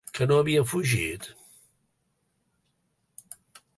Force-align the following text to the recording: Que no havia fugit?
Que 0.17 0.25
no 0.29 0.37
havia 0.41 0.63
fugit? 0.71 1.27